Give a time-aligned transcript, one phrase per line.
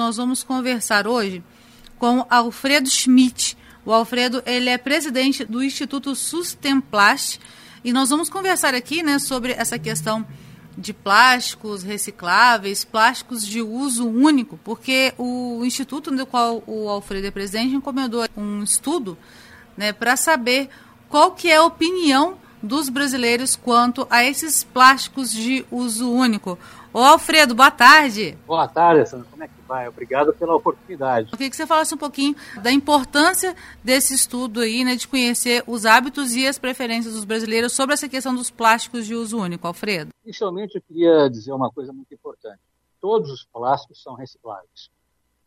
[0.00, 1.44] nós vamos conversar hoje
[1.98, 3.54] com Alfredo Schmidt.
[3.84, 7.38] O Alfredo ele é presidente do Instituto Sustemplast
[7.84, 10.26] e nós vamos conversar aqui né, sobre essa questão
[10.74, 17.30] de plásticos recicláveis, plásticos de uso único, porque o instituto do qual o Alfredo é
[17.30, 19.18] presidente encomendou um estudo
[19.76, 20.70] né, para saber
[21.10, 26.58] qual que é a opinião dos brasileiros quanto a esses plásticos de uso único.
[26.90, 28.38] Ô Alfredo, boa tarde.
[28.46, 29.26] Boa tarde, Sandra.
[29.30, 29.86] Como é que vai?
[29.86, 31.28] Obrigado pela oportunidade.
[31.30, 33.54] Eu queria que você falasse um pouquinho da importância
[33.84, 38.08] desse estudo aí, né, de conhecer os hábitos e as preferências dos brasileiros sobre essa
[38.08, 40.10] questão dos plásticos de uso único, Alfredo.
[40.24, 42.58] Inicialmente, eu queria dizer uma coisa muito importante.
[43.00, 44.90] Todos os plásticos são recicláveis.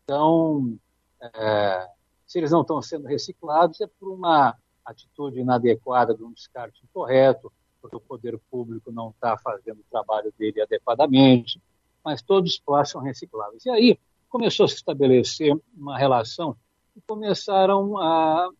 [0.04, 0.74] Então,
[1.20, 1.86] é,
[2.26, 4.56] se eles não estão sendo reciclados, é por uma
[4.86, 10.32] atitude inadequada de um descarte incorreto, porque o poder público não está fazendo o trabalho
[10.38, 11.60] dele adequadamente,
[12.02, 13.66] mas todos os plásticos são recicláveis.
[13.66, 13.98] E aí
[14.34, 16.56] começou a se estabelecer uma relação
[16.96, 18.50] e começaram a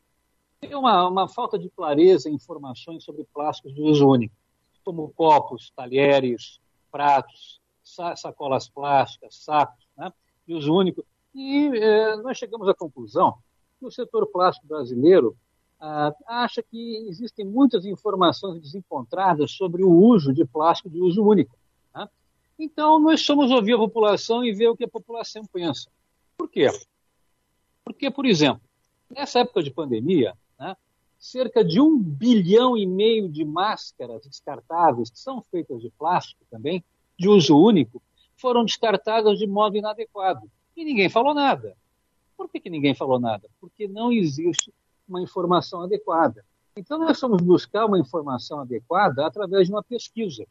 [0.61, 4.33] ter uma, uma falta de clareza em informações sobre plásticos de uso único,
[4.85, 6.61] como copos, talheres,
[6.93, 7.61] pratos,
[8.15, 10.13] sacolas plásticas, sacos, né,
[10.47, 11.05] de uso único.
[11.35, 13.35] E eh, nós chegamos à conclusão
[13.81, 15.37] que o setor plástico brasileiro
[15.81, 21.59] ah, acha que existem muitas informações desencontradas sobre o uso de plástico de uso único.
[22.59, 25.91] Então, nós somos ouvir a população e ver o que a população pensa.
[26.37, 26.69] Por quê?
[27.85, 28.63] Porque, por exemplo,
[29.11, 30.77] nessa época de pandemia, né,
[31.19, 36.85] cerca de um bilhão e meio de máscaras descartáveis, que são feitas de plástico também,
[37.19, 38.03] de uso único,
[38.37, 40.51] foram descartadas de modo inadequado.
[40.77, 41.77] E ninguém falou nada.
[42.37, 43.49] Por que, que ninguém falou nada?
[43.61, 44.73] Porque não existe
[45.09, 46.45] uma informação adequada.
[46.77, 50.45] Então, nós vamos buscar uma informação adequada através de uma pesquisa.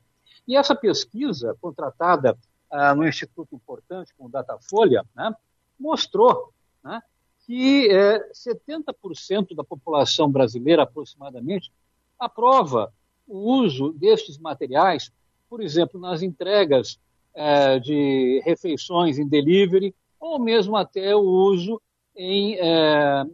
[0.48, 2.38] E essa pesquisa, contratada
[2.70, 5.34] ah, no Instituto Importante, com o Datafolha, né,
[5.80, 7.02] mostrou né,
[7.46, 11.72] que é, 70% da população brasileira, aproximadamente,
[12.20, 12.94] aprova
[13.28, 15.12] o uso destes materiais,
[15.50, 17.00] por exemplo, nas entregas
[17.34, 21.82] é, de refeições em delivery, ou mesmo até o uso
[22.16, 23.26] em é,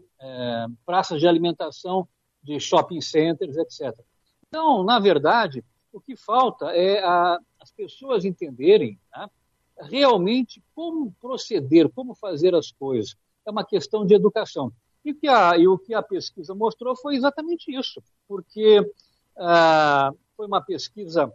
[0.85, 2.07] praças de alimentação
[2.41, 3.97] de shopping centers, etc.
[4.47, 9.27] Então, na verdade, o que falta é a, as pessoas entenderem né,
[9.81, 13.15] realmente como proceder, como fazer as coisas.
[13.45, 14.71] É uma questão de educação.
[15.03, 18.79] E, que a, e o que a pesquisa mostrou foi exatamente isso, porque
[19.37, 21.31] ah, foi uma pesquisa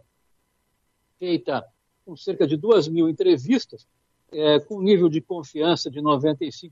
[1.17, 1.65] feita
[2.05, 3.87] com cerca de duas mil entrevistas
[4.31, 6.71] é, com nível de confiança de 95%,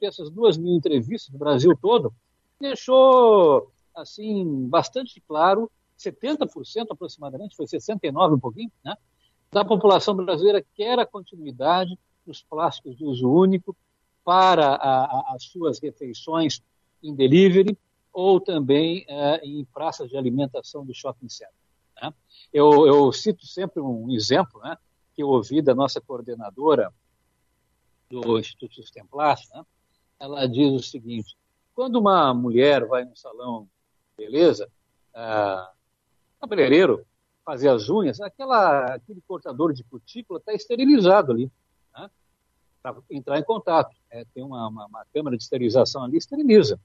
[0.00, 2.12] e essas duas mil entrevistas do Brasil todo,
[2.60, 8.96] deixou assim bastante claro, 70% aproximadamente, foi 69% um pouquinho, né,
[9.50, 13.76] da população brasileira quer a continuidade dos plásticos de uso único
[14.24, 16.62] para a, a, as suas refeições
[17.02, 17.78] em delivery
[18.12, 21.54] ou também é, em praças de alimentação de shopping center.
[22.02, 22.12] Né?
[22.52, 24.76] Eu, eu, cito sempre um exemplo, né?
[25.14, 26.92] que eu ouvi da nossa coordenadora
[28.10, 29.08] do Instituto Sistema
[29.54, 29.64] né?
[30.18, 31.36] ela diz o seguinte:
[31.74, 33.68] quando uma mulher vai no salão
[34.16, 34.68] beleza,
[35.14, 35.70] ah,
[36.40, 37.04] cabeleireiro
[37.44, 41.50] fazer as unhas, aquela, aquele cortador de cutícula está esterilizado ali,
[41.96, 42.10] né?
[42.82, 43.94] para entrar em contato.
[44.10, 46.80] É, tem uma, uma, uma, câmera de esterilização ali, esteriliza.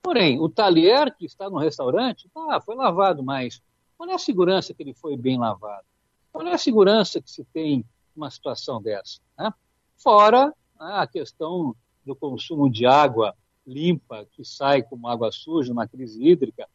[0.00, 3.60] Porém, o talher que está no restaurante, tá, foi lavado, mas
[3.98, 5.84] qual é a segurança que ele foi bem lavado?
[6.32, 9.20] Qual é a segurança que se tem numa situação dessa?
[9.36, 9.52] Né?
[9.96, 11.74] Fora né, a questão
[12.06, 13.34] do consumo de água
[13.66, 16.68] limpa, que sai como água suja, uma crise hídrica,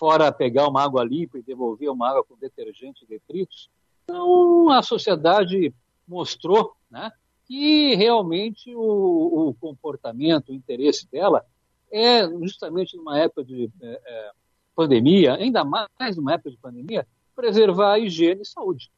[0.00, 3.68] fora pegar uma água limpa e devolver uma água com detergente e detritos.
[4.04, 5.74] Então, a sociedade
[6.08, 7.12] mostrou né,
[7.44, 11.44] que realmente o, o, comportamento, o interesse dela
[11.92, 14.30] é justamente numa época de é, é
[14.74, 17.06] pandemia, ainda mais numa época de pandemia,
[17.36, 18.90] preservar a higiene e saúde.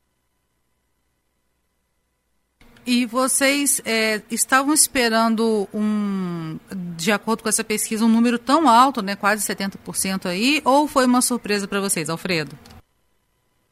[2.84, 6.58] E vocês é, estavam esperando um,
[6.96, 11.06] de acordo com essa pesquisa, um número tão alto, né, quase 70% aí, ou foi
[11.06, 12.58] uma surpresa para vocês, Alfredo?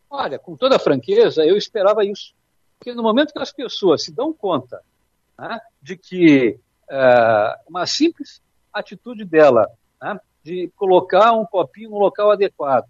[0.09, 2.33] Olha, com toda franqueza, eu esperava isso.
[2.79, 4.81] Porque no momento que as pessoas se dão conta
[5.39, 6.59] né, de que
[6.89, 8.41] é, uma simples
[8.73, 9.69] atitude dela,
[10.01, 12.89] né, de colocar um copinho no local adequado,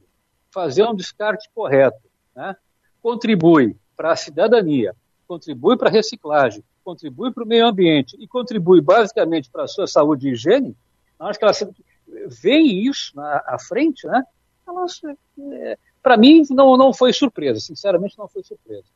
[0.51, 2.01] fazer um descarte correto,
[2.37, 2.55] né,
[3.03, 4.95] contribui para a cidadania,
[5.31, 9.87] contribui para a reciclagem, contribui para o meio ambiente e contribui basicamente para a sua
[9.87, 10.75] saúde e higiene,
[11.21, 11.65] acho que elas
[12.43, 14.25] veem isso na, à frente, né?
[14.67, 15.01] Elas,
[15.39, 18.87] é, para mim, não, não foi surpresa, sinceramente, não foi surpresa.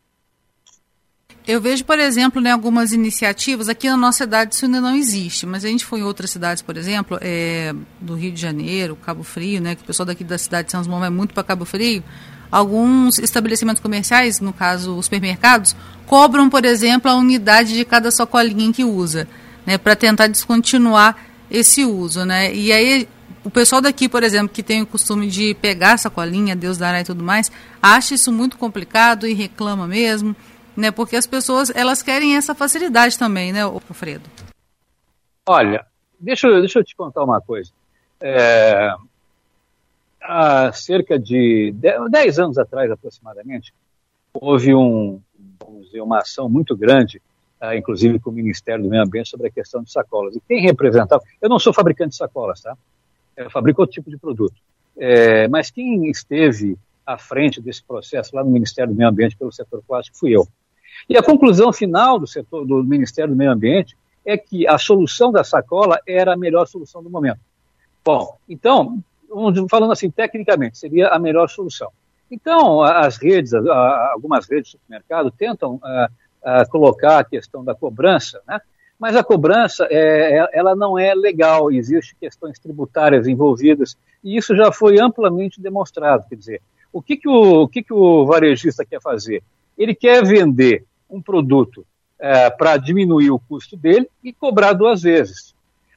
[1.47, 5.47] Eu vejo, por exemplo, né, algumas iniciativas, aqui na nossa cidade isso ainda não existe,
[5.47, 9.23] mas a gente foi em outras cidades, por exemplo, é, do Rio de Janeiro, Cabo
[9.23, 11.65] Frio, né, que o pessoal daqui da cidade de São João vai muito para Cabo
[11.65, 12.03] Frio,
[12.51, 15.75] alguns estabelecimentos comerciais, no caso os supermercados,
[16.07, 19.27] cobram, por exemplo, a unidade de cada sacolinha que usa,
[19.67, 21.17] né, para tentar descontinuar
[21.51, 22.55] esse uso, né?
[22.55, 23.09] E aí
[23.43, 27.05] o pessoal daqui, por exemplo, que tem o costume de pegar sacolinha, Deus dará e
[27.05, 27.51] tudo mais,
[27.83, 30.35] acha isso muito complicado e reclama mesmo
[30.77, 30.91] né?
[30.91, 34.29] Porque as pessoas elas querem essa facilidade também, né, Alfredo?
[35.47, 35.85] Olha,
[36.19, 37.71] deixa, deixa eu te contar uma coisa.
[38.21, 38.93] É,
[40.25, 41.73] há cerca de
[42.11, 43.73] 10 anos atrás, aproximadamente,
[44.33, 45.21] houve um,
[45.83, 47.21] dizer, uma ação muito grande,
[47.63, 50.35] uh, inclusive com o Ministério do Meio Ambiente, sobre a questão de sacolas.
[50.35, 51.23] E quem representava.
[51.41, 52.77] Eu não sou fabricante de sacolas, tá?
[53.37, 54.55] Eu fabrico outro tipo de produto.
[54.97, 59.53] É, mas quem esteve à frente desse processo lá no Ministério do Meio Ambiente pelo
[59.53, 60.47] setor plástico fui eu.
[61.09, 65.31] E a conclusão final do setor do Ministério do Meio Ambiente é que a solução
[65.31, 67.41] da sacola era a melhor solução do momento.
[68.05, 69.03] Bom, então,
[69.69, 71.91] falando assim tecnicamente, seria a melhor solução.
[72.31, 75.81] Então, as redes, algumas redes de supermercado tentam
[76.71, 78.61] colocar a questão da cobrança, né?
[78.99, 84.57] mas a cobrança é, é, ela não é legal, existem questões tributárias envolvidas, e isso
[84.57, 86.25] já foi amplamente demonstrado.
[86.29, 86.63] Quer dizer,
[86.93, 89.43] o que, que, o, o, que, que o varejista quer fazer?
[89.77, 91.85] Ele quer vender um produto
[92.19, 95.55] é, para diminuir o custo dele e cobrar duas vezes.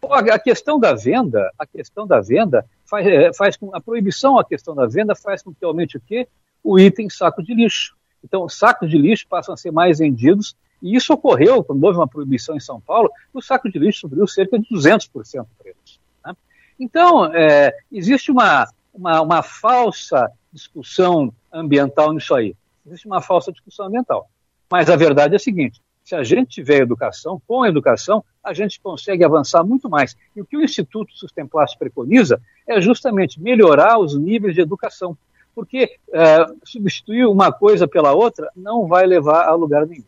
[0.10, 4.46] A questão da venda, a questão da venda faz, é, faz com a proibição, a
[4.46, 6.28] questão da venda faz com que aumente o quê?
[6.64, 7.96] O item saco de lixo.
[8.24, 12.08] Então, sacos de lixo passam a ser mais vendidos e isso ocorreu quando houve uma
[12.08, 13.10] proibição em São Paulo.
[13.34, 16.00] O saco de lixo subiu cerca de 200% o preço.
[16.26, 16.34] Né?
[16.80, 22.56] Então, é, existe uma, uma, uma falsa discussão ambiental nisso aí.
[22.86, 24.30] Existe uma falsa discussão ambiental.
[24.70, 28.80] Mas a verdade é a seguinte: se a gente tiver educação, com educação, a gente
[28.80, 30.16] consegue avançar muito mais.
[30.34, 35.18] E o que o Instituto Sustenplast preconiza é justamente melhorar os níveis de educação.
[35.54, 40.06] Porque é, substituir uma coisa pela outra não vai levar a lugar nenhum.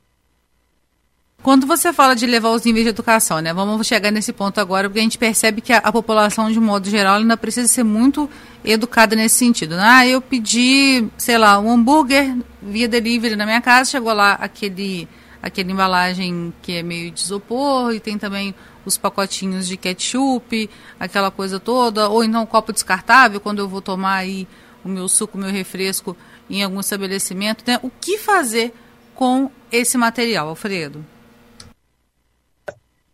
[1.44, 3.54] Quando você fala de levar os níveis de educação, né?
[3.54, 6.90] Vamos chegar nesse ponto agora, porque a gente percebe que a, a população, de modo
[6.90, 8.30] geral, ainda precisa ser muito
[8.63, 9.75] educada nesse sentido.
[9.75, 9.84] Né?
[9.84, 15.06] Ah, eu pedi, sei lá, um hambúrguer via delivery na minha casa, chegou lá aquele,
[15.41, 18.53] aquele embalagem que é meio de isopor, e tem também
[18.86, 20.69] os pacotinhos de ketchup,
[21.00, 24.47] aquela coisa toda, ou então copo descartável, quando eu vou tomar aí
[24.83, 26.15] o meu suco, o meu refresco
[26.50, 27.63] em algum estabelecimento.
[27.68, 27.80] Né?
[27.83, 28.74] O que fazer
[29.13, 31.06] com esse material, Alfredo?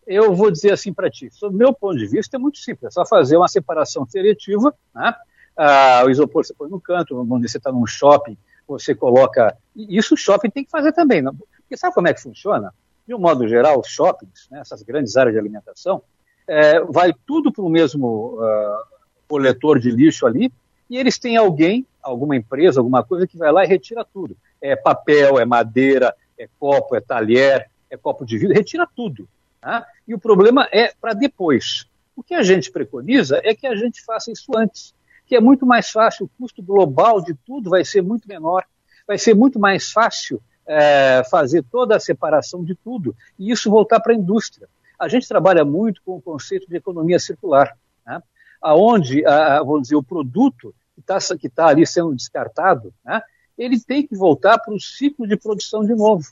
[0.07, 2.91] eu vou dizer assim para ti, do meu ponto de vista é muito simples, é
[2.91, 5.15] só fazer uma separação seletiva, né?
[5.57, 8.37] Ah, o isopor você põe no canto, onde você está num shopping,
[8.67, 11.35] você coloca, isso o shopping tem que fazer também, não?
[11.65, 12.73] Porque sabe como é que funciona?
[13.07, 16.01] De um modo geral, os shoppings, né, essas grandes áreas de alimentação,
[16.47, 18.83] é, vai tudo para o mesmo uh,
[19.27, 20.51] coletor de lixo ali,
[20.89, 24.37] e eles têm alguém, alguma empresa, alguma coisa que vai lá e retira tudo.
[24.61, 29.27] É papel, é madeira, é copo, é talher, é copo de vidro, retira tudo.
[29.59, 29.85] Tá?
[30.07, 31.87] E o problema é para depois.
[32.15, 34.93] O que a gente preconiza é que a gente faça isso antes,
[35.25, 38.63] que é muito mais fácil, o custo global de tudo vai ser muito menor,
[39.07, 43.99] vai ser muito mais fácil é, fazer toda a separação de tudo e isso voltar
[43.99, 44.67] para a indústria.
[44.99, 48.21] A gente trabalha muito com o conceito de economia circular, né?
[48.61, 53.21] aonde, a, vamos dizer, o produto que está que tá ali sendo descartado, né?
[53.57, 56.25] ele tem que voltar para o ciclo de produção de novo.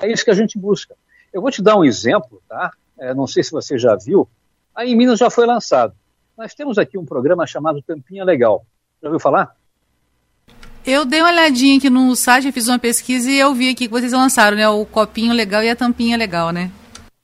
[0.00, 0.94] É isso que a gente busca.
[1.32, 2.72] Eu vou te dar um exemplo, tá?
[2.98, 4.28] É, não sei se você já viu.
[4.74, 5.94] Aí em Minas já foi lançado.
[6.36, 8.64] Nós temos aqui um programa chamado Tampinha Legal.
[9.02, 9.56] Já ouviu falar?
[10.86, 13.92] Eu dei uma olhadinha aqui no site, fiz uma pesquisa e eu vi aqui que
[13.92, 14.68] vocês lançaram, né?
[14.68, 16.70] O copinho legal e a tampinha legal, né?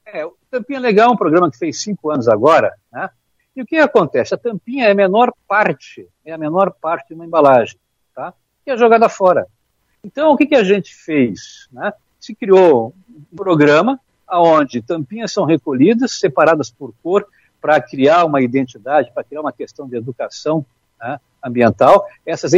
[0.07, 3.09] É, o Tampinha Legal é um programa que fez cinco anos agora, né?
[3.55, 4.35] E o que acontece?
[4.35, 7.79] A tampinha é a menor parte, é a menor parte de uma embalagem,
[8.15, 8.33] tá?
[8.67, 9.47] E é jogada fora.
[10.03, 11.69] Então, o que, que a gente fez?
[11.71, 11.93] Né?
[12.19, 12.95] Se criou
[13.33, 17.27] um programa onde tampinhas são recolhidas, separadas por cor,
[17.61, 20.65] para criar uma identidade, para criar uma questão de educação
[20.99, 22.07] né, ambiental.
[22.25, 22.53] Essas,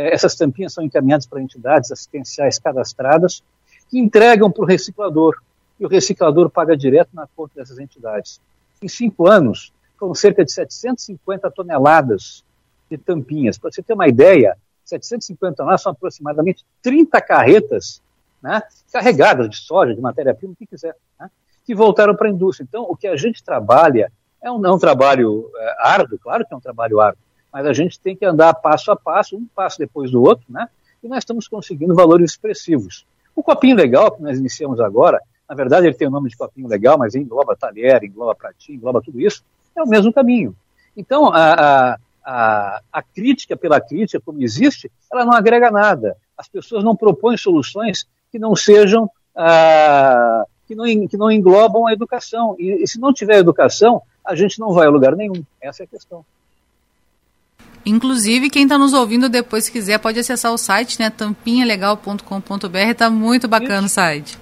[0.00, 3.42] essas tampinhas são encaminhadas para entidades assistenciais cadastradas,
[3.90, 5.40] que entregam para o reciclador,
[5.80, 8.40] e o reciclador paga direto na conta dessas entidades.
[8.82, 12.44] Em cinco anos, foram cerca de 750 toneladas
[12.90, 13.58] de tampinhas.
[13.58, 18.00] Para você ter uma ideia, 750 toneladas são aproximadamente 30 carretas
[18.42, 18.62] né,
[18.92, 21.30] carregadas de soja, de matéria-prima, o que quiser, né,
[21.64, 22.64] que voltaram para a indústria.
[22.68, 26.54] Então, o que a gente trabalha é um, é um trabalho é, árduo, claro que
[26.54, 29.78] é um trabalho árduo, mas a gente tem que andar passo a passo, um passo
[29.78, 30.68] depois do outro, né,
[31.02, 33.06] e nós estamos conseguindo valores expressivos.
[33.34, 36.68] O copinho legal que nós iniciamos agora, na verdade ele tem o nome de copinho
[36.68, 39.42] legal, mas engloba talher, engloba pratinho, engloba tudo isso,
[39.76, 40.54] é o mesmo caminho.
[40.96, 46.16] Então, a, a, a, a crítica pela crítica, como existe, ela não agrega nada.
[46.36, 51.92] As pessoas não propõem soluções que não sejam, ah, que, não, que não englobam a
[51.92, 52.56] educação.
[52.58, 55.42] E, e se não tiver educação, a gente não vai a lugar nenhum.
[55.60, 56.24] Essa é a questão.
[57.88, 61.10] Inclusive, quem está nos ouvindo depois, se quiser, pode acessar o site, né?
[61.10, 62.76] tampinhalegal.com.br.
[62.76, 64.38] Está muito bacana o site.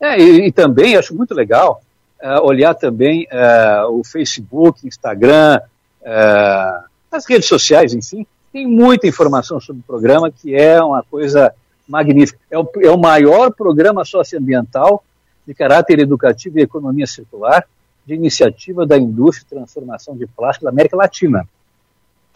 [0.00, 1.82] É, e, e, também acho muito legal
[2.22, 5.60] uh, olhar também uh, o Facebook, Instagram,
[6.02, 8.26] uh, as redes sociais, enfim.
[8.52, 11.52] Tem muita informação sobre o programa que é uma coisa
[11.88, 12.38] magnífica.
[12.50, 15.02] É o, é o maior programa socioambiental
[15.46, 17.64] de caráter educativo e economia circular
[18.06, 21.46] de iniciativa da indústria de transformação de plástico da América Latina.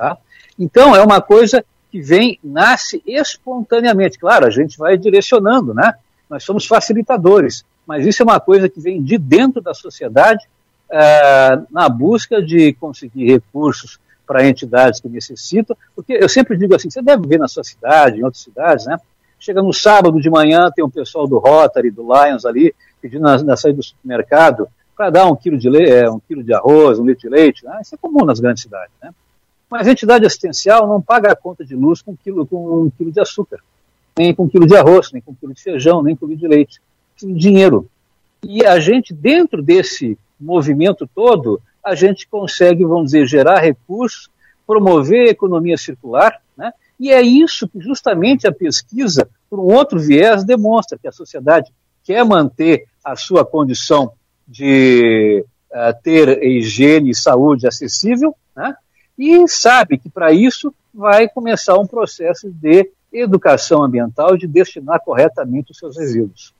[0.00, 0.16] Tá?
[0.58, 4.18] Então, é uma coisa que vem, nasce espontaneamente.
[4.18, 5.92] Claro, a gente vai direcionando, né?
[6.28, 10.42] Nós somos facilitadores, mas isso é uma coisa que vem de dentro da sociedade
[10.88, 16.88] uh, na busca de conseguir recursos para entidades que necessitam, porque eu sempre digo assim,
[16.88, 18.96] você deve ver na sua cidade, em outras cidades, né?
[19.38, 23.36] Chega no sábado de manhã, tem um pessoal do Rotary, do Lions ali, pedindo na,
[23.42, 24.66] na saída do supermercado
[24.96, 27.80] para dar um quilo de é, um quilo de arroz, um litro de leite, né?
[27.82, 29.10] isso é comum nas grandes cidades, né?
[29.70, 32.90] Mas a entidade assistencial não paga a conta de luz com um quilo, com um
[32.90, 33.60] quilo de açúcar,
[34.18, 36.28] nem com um quilo de arroz, nem com um quilo de feijão, nem com um
[36.28, 36.80] quilo de leite.
[37.18, 37.88] Tem dinheiro.
[38.42, 44.28] E a gente, dentro desse movimento todo, a gente consegue, vamos dizer, gerar recursos,
[44.66, 46.72] promover a economia circular, né?
[46.98, 51.72] E é isso que justamente a pesquisa, por um outro viés, demonstra que a sociedade
[52.04, 54.12] quer manter a sua condição
[54.46, 58.74] de uh, ter higiene e saúde acessível, né?
[59.20, 65.72] E sabe que para isso vai começar um processo de educação ambiental de destinar corretamente
[65.72, 66.54] os seus resíduos.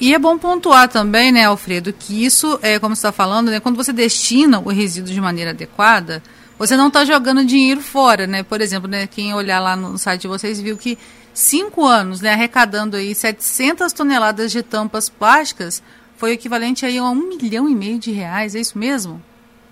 [0.00, 3.60] E é bom pontuar também, né, Alfredo, que isso, é, como você está falando, né,
[3.60, 6.22] quando você destina o resíduo de maneira adequada,
[6.58, 8.42] você não está jogando dinheiro fora, né?
[8.42, 10.96] Por exemplo, né, quem olhar lá no site de vocês viu que
[11.34, 15.82] cinco anos, né, arrecadando aí 700 toneladas de tampas plásticas,
[16.16, 19.22] foi equivalente aí a um milhão e meio de reais, é isso mesmo?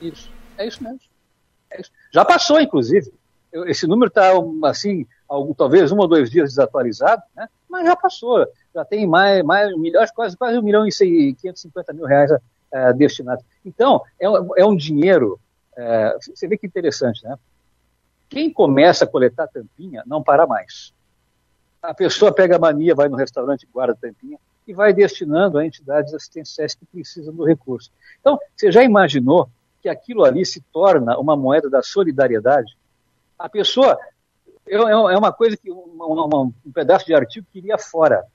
[0.01, 1.06] Isso, é isso mesmo.
[2.17, 3.13] Já passou, inclusive.
[3.67, 4.33] Esse número está,
[4.65, 7.47] assim, algum, talvez um ou dois dias desatualizado, né?
[7.69, 8.47] mas já passou.
[8.75, 12.31] Já tem mais, mais milhões, quase, quase um milhão e 550 mil reais
[12.73, 13.45] é, destinados.
[13.63, 15.39] Então, é, é um dinheiro.
[15.77, 17.37] É, você vê que interessante, né?
[18.31, 20.95] Quem começa a coletar tampinha não para mais.
[21.83, 26.15] A pessoa pega a mania, vai no restaurante, guarda tampinha e vai destinando a entidades
[26.15, 27.93] assistenciais que precisam do recurso.
[28.19, 29.51] Então, você já imaginou
[29.87, 32.77] que aquilo ali se torna uma moeda da solidariedade,
[33.39, 33.97] a pessoa
[34.67, 38.27] é, é, é uma coisa que uma, uma, um pedaço de artigo que iria fora,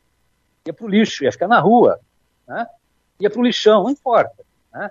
[0.65, 2.00] ia para o lixo, ia ficar na rua,
[2.48, 2.65] né?
[3.20, 4.46] ia para o lixão, não importa.
[4.72, 4.89] Né?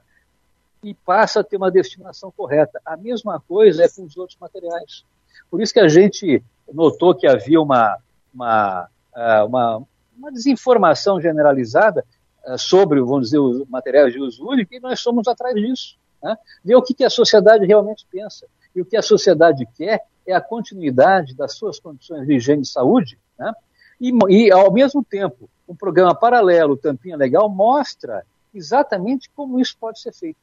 [0.83, 2.79] E passa a ter uma destinação correta.
[2.85, 5.07] A mesma coisa é com os outros materiais.
[5.51, 7.97] Por isso que a gente notou que havia uma,
[8.35, 9.83] uma, ah, uma,
[10.15, 12.05] uma desinformação generalizada
[12.45, 15.99] ah, sobre, vamos dizer, os materiais de uso único, e nós somos atrás disso.
[16.23, 16.37] Né?
[16.65, 18.47] Ver o que, que a sociedade realmente pensa.
[18.75, 22.67] E o que a sociedade quer é a continuidade das suas condições de higiene e
[22.67, 23.53] saúde, né?
[24.01, 28.25] e, e, ao mesmo tempo, um programa paralelo, Tampinha Legal, mostra
[28.55, 30.39] exatamente como isso pode ser feito.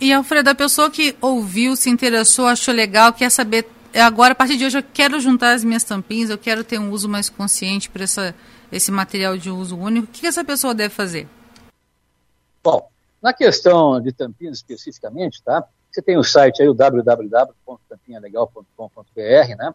[0.00, 4.56] E, Alfredo, a pessoa que ouviu, se interessou, achou legal, quer saber, agora, a partir
[4.56, 7.90] de hoje, eu quero juntar as minhas tampinhas, eu quero ter um uso mais consciente
[7.90, 8.04] para
[8.72, 11.28] esse material de uso único, o que essa pessoa deve fazer?
[12.62, 12.88] Bom,
[13.22, 15.64] na questão de tampinhas especificamente, tá?
[15.90, 19.74] Você tem o site aí, o www.tampinhalegal.com.br, né?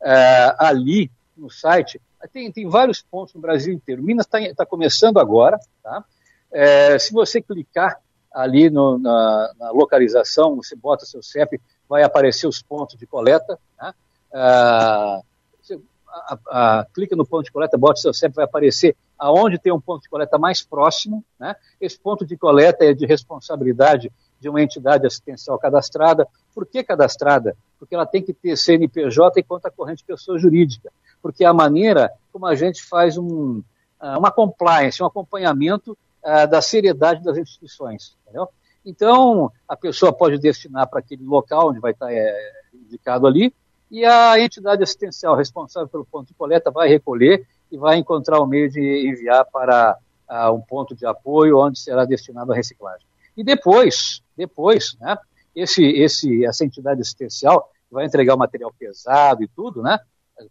[0.00, 2.00] É, ali no site
[2.32, 4.02] tem, tem vários pontos no Brasil inteiro.
[4.02, 6.04] Minas está tá começando agora, tá?
[6.50, 8.00] É, se você clicar
[8.32, 13.58] ali no, na, na, localização, você bota seu CEP, vai aparecer os pontos de coleta,
[13.80, 13.94] né?
[14.32, 15.20] É,
[15.60, 19.72] você a, a, clica no ponto de coleta, bota seu CEP, vai aparecer aonde tem
[19.72, 21.24] um ponto de coleta mais próximo.
[21.38, 21.54] Né?
[21.80, 26.26] Esse ponto de coleta é de responsabilidade de uma entidade assistencial cadastrada.
[26.54, 27.56] Por que cadastrada?
[27.78, 30.92] Porque ela tem que ter CNPJ e conta corrente pessoa jurídica.
[31.22, 33.62] Porque é a maneira como a gente faz um,
[33.98, 38.14] ah, uma compliance, um acompanhamento uh, da seriedade das instituições.
[38.22, 38.48] Entendeu?
[38.84, 42.32] Então, a pessoa pode destinar para aquele local onde vai estar é,
[42.72, 43.52] indicado ali,
[43.90, 48.46] e a entidade assistencial responsável pelo ponto de coleta vai recolher e vai encontrar o
[48.46, 49.96] meio de enviar para
[50.30, 53.06] uh, um ponto de apoio onde será destinado a reciclagem.
[53.36, 55.16] E depois, depois, né,
[55.54, 59.98] esse, esse, essa entidade assistencial vai entregar o material pesado e tudo, né,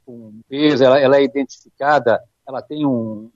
[0.06, 3.30] com peso, ela, ela, é identificada, ela tem um,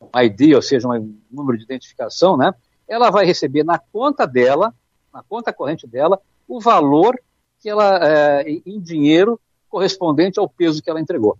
[0.00, 2.52] um ID, ou seja, um número de identificação, né?
[2.88, 4.74] Ela vai receber na conta dela,
[5.12, 7.20] na conta corrente dela, o valor
[7.60, 11.38] que ela, é, em dinheiro correspondente ao peso que ela entregou.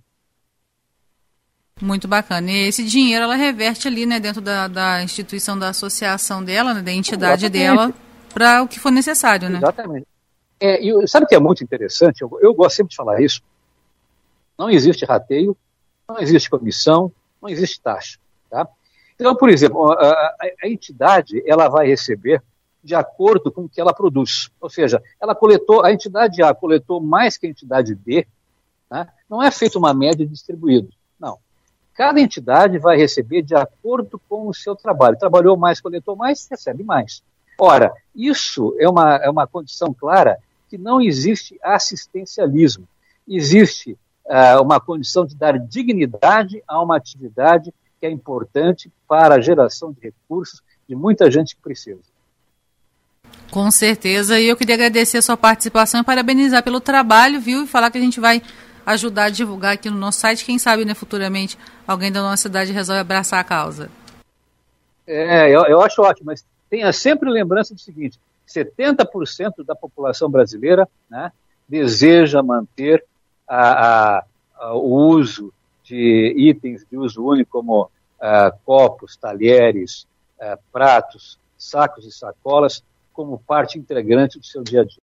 [1.81, 2.51] Muito bacana.
[2.51, 6.83] E esse dinheiro ela reverte ali, né, dentro da, da instituição da associação dela, né,
[6.83, 7.77] da entidade Exatamente.
[7.77, 7.95] dela,
[8.33, 9.59] para o que for necessário, né?
[9.59, 10.07] Exatamente.
[10.61, 12.23] É, e sabe o que é muito interessante?
[12.23, 13.41] Eu, eu gosto sempre de falar isso.
[14.59, 15.57] Não existe rateio,
[16.09, 18.19] não existe comissão, não existe taxa.
[18.51, 18.67] Tá?
[19.15, 22.43] Então, por exemplo, a, a, a, entidade ela vai receber
[22.83, 24.51] de acordo com o que ela produz.
[24.61, 28.27] Ou seja, ela coletou, a entidade A coletou mais que a entidade B,
[28.91, 29.09] né?
[29.29, 30.89] não é feita uma média distribuída.
[31.99, 35.19] Cada entidade vai receber de acordo com o seu trabalho.
[35.19, 37.25] Trabalhou mais, coletou mais, recebe mais.
[37.59, 40.39] Ora, isso é uma, é uma condição clara
[40.71, 42.87] que não existe assistencialismo.
[43.27, 49.41] Existe uh, uma condição de dar dignidade a uma atividade que é importante para a
[49.41, 51.99] geração de recursos de muita gente que precisa.
[53.51, 57.65] Com certeza, e eu queria agradecer a sua participação e parabenizar pelo trabalho, viu?
[57.65, 58.41] E falar que a gente vai
[58.89, 60.45] ajudar a divulgar aqui no nosso site.
[60.45, 63.91] Quem sabe, né, futuramente, alguém da nossa cidade resolve abraçar a causa.
[65.07, 68.19] É, eu, eu acho ótimo, mas tenha sempre lembrança do seguinte:
[68.49, 71.31] 70% da população brasileira né,
[71.69, 73.05] deseja manter
[73.47, 74.25] a, a,
[74.59, 75.53] a, o uso
[75.85, 77.91] de itens de uso único, como
[78.21, 80.07] ah, copos, talheres,
[80.41, 84.97] ah, pratos, sacos e sacolas, como parte integrante do seu dia a dia.